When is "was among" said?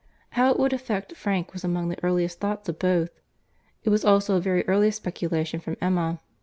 1.53-1.89